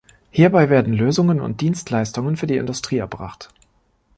[0.31, 3.49] Hierbei werden Lösungen und Dienstleistungen für die Industrie erbracht.